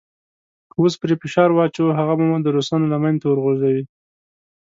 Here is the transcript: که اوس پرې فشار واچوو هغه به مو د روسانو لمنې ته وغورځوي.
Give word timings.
که 0.69 0.75
اوس 0.81 0.93
پرې 1.01 1.15
فشار 1.21 1.49
واچوو 1.53 1.97
هغه 1.99 2.13
به 2.17 2.25
مو 2.29 2.37
د 2.41 2.47
روسانو 2.55 2.91
لمنې 2.93 3.19
ته 3.21 3.27
وغورځوي. 3.29 3.83